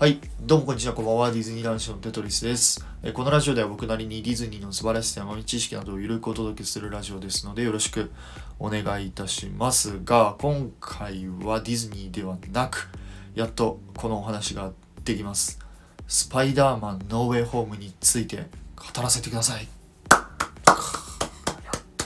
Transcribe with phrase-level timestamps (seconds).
[0.00, 1.30] はい、どうもこんにちは、こんばんは。
[1.30, 2.86] ディズニー男子のテトリスです。
[3.02, 8.10] えこのラジオでは僕なりにディズニーの素晴らしさや豆知識などをゆるくお届けするラジオですので、よろしく
[8.58, 12.88] お願いいたしますが、今回はディズニーではなく、
[13.34, 14.72] やっとこのお話が
[15.04, 15.58] できます。
[16.08, 18.46] スパイダーマンノーウェイホームについて
[18.76, 19.68] 語らせてください。
[20.10, 20.22] やっ
[21.98, 22.04] と、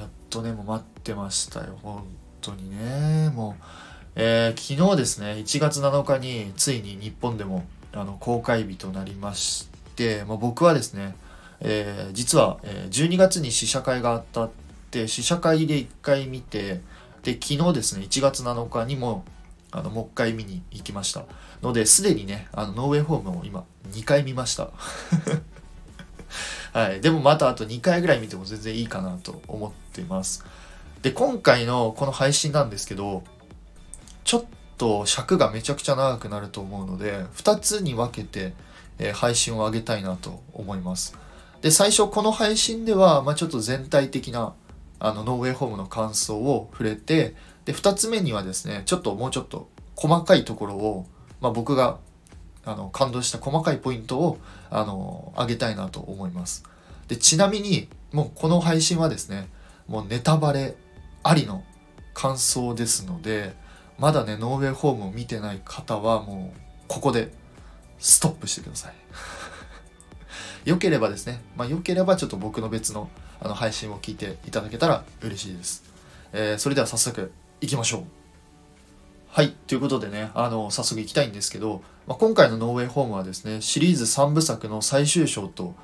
[0.00, 1.78] やっとね、もう待ってましたよ。
[1.82, 2.04] 本
[2.42, 3.93] 当にね、もう。
[4.16, 11.16] えー昨日ですね1月7日についに日本でもあの公開日となりまして、まあ、僕はですね、
[11.60, 14.50] えー実は、え12月に試写会があったっ
[14.90, 16.80] て試写会で1回見て
[17.22, 19.24] で昨日ですね1月7日にも
[19.72, 21.24] あのもう一回見に行きました。
[21.60, 24.70] のですでにねあのノーウェイホームを今2回見ました。
[26.72, 27.00] はい。
[27.00, 30.44] でもまたあと2回ぐらい見ても全然いいかなと思ってます。
[31.02, 33.24] で今回のこの配信なんですけど
[34.24, 34.44] ちょっ
[34.78, 38.52] と尺がめちゃくちゃ長くなると思うので2つに分けて、
[38.98, 41.16] え配信を上げたいなと思います。
[41.62, 44.54] で最初この配信では、まあ、ちょっと全体的な
[45.00, 51.06] あのノーウェイホームの感想を触れてで2つ目にはですねちょっともうちょっと細かいところを、
[51.40, 51.98] まあ、僕が
[52.64, 54.38] あの感動した細かいポイントを
[54.70, 56.64] あの上げたいなと思います。
[57.08, 59.48] でちなみにもうこの配信はですね
[59.86, 60.74] もうネタバレ
[61.22, 61.64] ありの
[62.14, 63.54] 感想ですので
[63.98, 67.32] まだねノーウェイホームを見てない方はもうここで
[67.98, 68.94] ストップしてください。
[70.68, 73.08] よければですねまあよければちょっと僕の別の
[73.40, 75.82] あの配信を聞いていただけたら嬉しいです、
[76.32, 78.04] えーそれでは早速いきましょう。
[79.28, 85.74] はいということでねあの早速いきたいんですけど、まあ、今回のノーウェイホームはですねシリーズ3部作の最終章と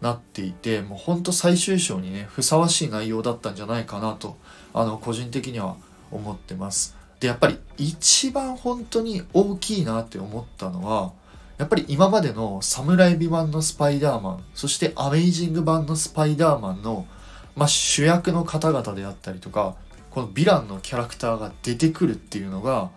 [0.00, 4.36] なっていてもうほんと最終章にねふさわしい内容だったんじゃないかなと
[4.72, 5.76] あの個人的には
[6.12, 6.99] 思ってます。
[7.20, 11.12] でやっぱり一番本当に大きいなって思ったのは
[11.58, 17.06] やっぱり今までのサムライビ版のスパイダーマンそしてアメイジング版のスパイダーマンの、
[17.54, 19.76] まあ、主役の方々であったりとか
[20.10, 22.90] このヴィランのキャラクターが出てくるっていうのが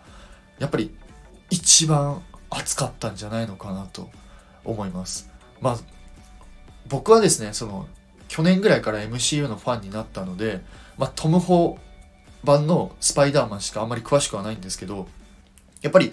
[0.58, 0.96] やっぱり
[1.50, 4.08] 一番熱かったんじゃないのかなと
[4.64, 5.30] 思います。
[5.60, 5.78] まあ
[6.88, 7.86] 僕はですねその
[8.28, 10.62] 去年ぐらいから MCU のファンになったので、
[10.96, 11.93] まあ、トム・ホー
[12.44, 15.08] 版のスパイダーマンしかあんまり詳しくはないんですけど
[15.82, 16.12] やっぱり、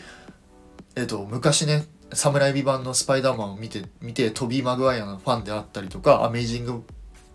[0.95, 6.83] えっと昔ねサムライビ版のスパイダーマンを見て見てトビー・マグワイアのファンであったりとかアメイジング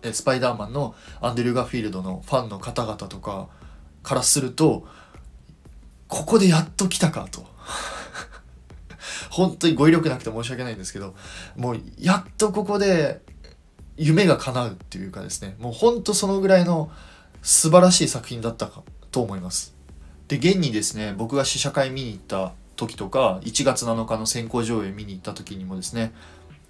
[0.03, 3.47] えスパイダーマンのアンドリュー・ガフィールドのファンの方々とか
[4.03, 4.85] からすると
[6.07, 7.45] ここでやっと来たかと。
[9.29, 11.13] 本当に語彙力なくて申し訳ないんですけど
[11.55, 13.21] もうやっとここで
[13.95, 16.91] 夢が叶うっていうかですねもう本当そのぐらいの
[17.47, 19.73] 素晴らしい作品だったかと思います。
[20.27, 26.11] で現にですね僕が試写会見に行った時とか1月7日の先行上映見に行った時にもですね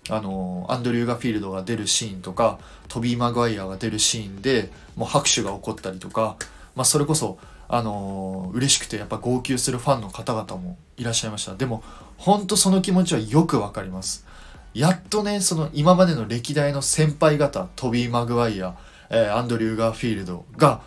[0.08, 6.38] あのアンドリュー・ガフィールドが出るシーンとかトビー・マグワイアが出るシーンでもう拍手が起こったりとか、
[6.76, 11.56] まあ、それこそあの嬉しくてやっぱ号泣するファンの方々もいらっしゃいました。
[11.56, 11.84] でも
[12.18, 14.28] 本当その気持ちはよくわかります。
[14.76, 18.78] やっとねその今までの歴代の先輩方トビー・マグワイア、
[19.10, 20.82] えアンドリュー・ガーフィールドが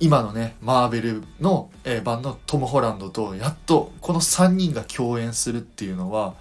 [0.00, 6.34] 今のねマーベルの、えー版のトム・ホランドとやっとこの3人が共演するっていうのは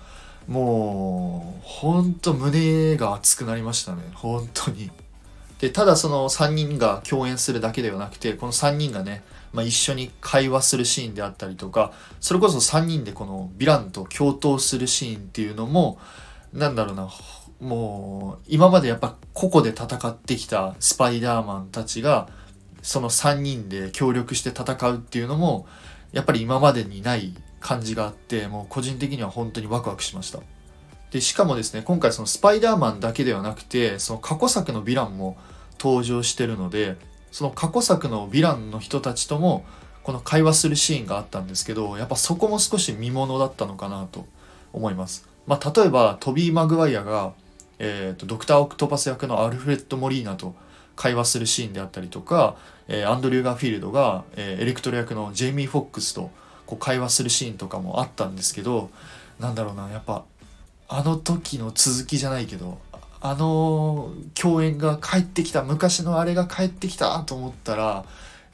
[0.48, 4.02] もうほんと胸が熱くなりましたね。
[4.14, 4.92] 本当に。
[5.60, 16.00] でただその3人が共演するだけではなくてこの3人がね、まあ、一緒に会話するシーンであったりとかそれこそ3人でこのヴィランと共闘するシーンっていうのも
[16.52, 17.08] なんだろうな
[17.62, 22.28] もう今までやっぱ個々で戦ってきたスパイダーマンたちが
[22.82, 25.68] その3人で協力して戦うっていうのも
[26.12, 30.40] やっぱり今までにない感じがあってもう個人的には本当にワクワクしました。
[31.12, 35.38] でしかもですね今回そのスパイダーマンだけではなくてその過去作のヴィランも
[35.80, 36.98] 登場してるので
[37.32, 39.66] その過去作のヴィランの人たちとも
[40.04, 44.26] この会話するシーンがあったんですけどやっぱそこも少し見ものだったのかなと
[44.74, 45.30] 思います。
[45.46, 47.34] まあ例えばトビー・マグワイアが、
[47.84, 50.54] えー、とドクター・オクトパス役のアルフレッド・モリーナと
[50.96, 52.56] 会話するシーンであったりとか、
[52.88, 56.30] えーアンドリュー・ガーフィールドが、えーエレクトロ役のジェイミー・フォックスと
[56.68, 58.92] こう会話するシーンとかもあったんですけど
[59.40, 60.24] なんだろうなやっぱ
[60.88, 62.78] あの時の続きじゃないけど
[63.20, 68.06] あの共演が帰ってきた昔のあれが帰ってきたと思ったら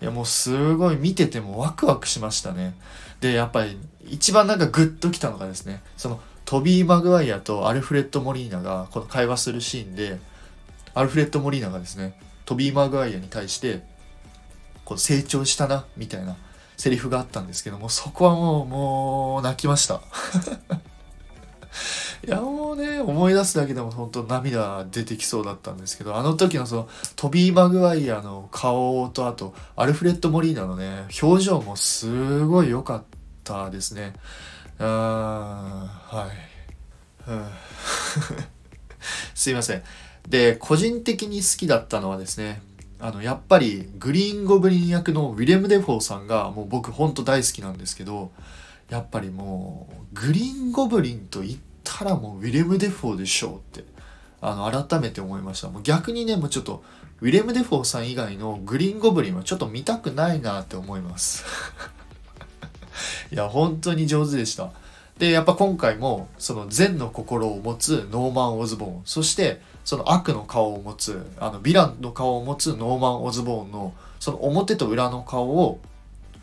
[0.01, 2.75] いやもうすごい見ててもワクワクしましたね。
[3.19, 10.17] でやっぱり一番なんかグッときたのがですねそのトビー・マグワイアとアルフレッド・モリーナがこの会話するシーンで
[10.93, 13.81] アルフレッド・モリーナがですねトビー・マグワイアに対して
[14.85, 16.37] こう成長したなみたいな
[16.77, 19.99] セリフがあったんですけどもそこはもうもう泣きました。
[22.25, 33.03] いやもうね思い出すだけでも本当涙出てきそうだったんですけどあの時のそのトビー・マグワイアの顔とあとアルフレッド・モリーナのね表情もすごい良かっ
[33.43, 34.13] たですね。
[34.79, 36.29] あーはい、
[39.33, 39.83] すいません。
[40.27, 42.61] で個人的に好きだったのはですね
[42.99, 48.31] あのやっぱりグリーンゴブリン役のウィレム・デフォーさんがもう僕ほんと大好きなんですけど
[48.89, 53.87] やっぱりもうグリーンゴブリンと言ったらもうウィレム・デフォーでしょうって
[54.41, 55.69] あの改めて思いました。
[55.69, 56.83] もう逆にねもうちょっと
[57.21, 61.43] ウィレム・デフォーさん以外のグリーンゴブリンはちょっと見たくないなって思います。
[63.31, 64.71] いや本当に上手でした。
[65.19, 75.79] でやっぱ今回もその善の心を持つノーマン・オズボーンそしてその悪の顔を持つあのヴィランの顔を持つノーマン・オズボーンのその表と裏の顔を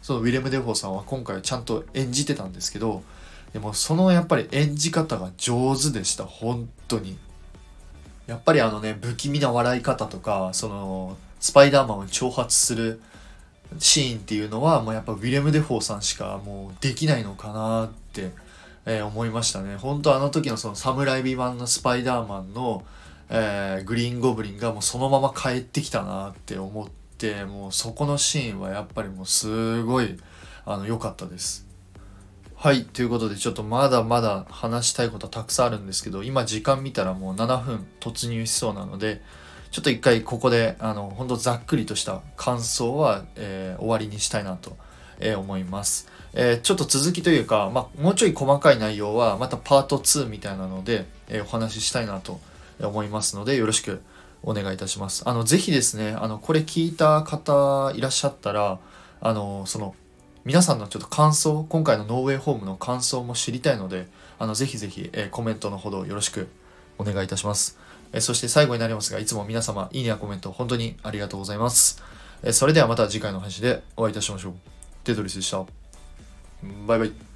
[0.03, 3.03] そのウィレム・デフォーさんは今回ちゃんと演じてたんですけど
[3.53, 6.25] でもそのやっぱり演じ方が上手でした。
[6.25, 7.17] 本当に。
[8.27, 13.01] やっぱりあのね不気味な笑い方とかそのスパイダーマンを挑発する
[13.79, 18.31] シーンっていうのはもうやっぱウィレム・デフォーさんしかもうできないのかなって、
[18.87, 19.76] えー思いましたね。
[19.76, 22.85] 本当あの時のそのサム・ライミ版のスパイダーマンの、
[23.31, 26.88] えーグリーン・ゴブリンがもうそのまま帰ってきたなって思っ
[27.19, 30.17] てもうそこのシーンはやっぱりもうすごい
[30.67, 31.67] あの良かったです。
[32.56, 39.21] はいということでちょっとまだまだ話したいことはたくさんあるんですけど今時間見たらもう7分突入しそうなので
[39.75, 44.76] ちょっと一回ここであの本当ざっくりとした感想は、えー終わりにしたいなと、
[45.19, 52.38] えー思います、えーちょっと続きというか、まあ、もうちょい細かい内容はまたパート2みたいなので、えお話ししたいなと
[52.81, 54.00] 思いますのでよろしく
[54.44, 55.29] お願いいたします。
[55.29, 58.79] あのぜひですねあのこれ聞いた方いらっしゃったら
[59.21, 59.97] あのその
[60.44, 64.06] 皆さんのちょっと感想今回のノーウェイホームの感想も知りたいので
[64.38, 66.47] あのぜひぜひ、えーコメントのほどよろしく
[66.97, 67.82] お願いいたします。
[68.14, 72.00] えそして最後になりますが、いつも皆様、いいねやコメント、本当にありがとうございます。
[72.44, 74.55] えそれではまた次回の配信でお会いいたしましょう。
[75.02, 75.64] テトリスでした。
[76.87, 77.34] バイバイ。